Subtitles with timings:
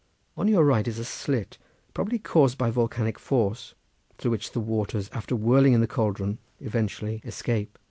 [0.35, 1.59] On your right is a slit,
[1.93, 3.75] probably caused by volcanic force,
[4.17, 7.77] through which the waters after whirling in the cauldron eventually escape.